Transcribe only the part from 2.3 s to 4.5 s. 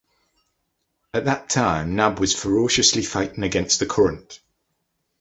ferociously fighting against the current.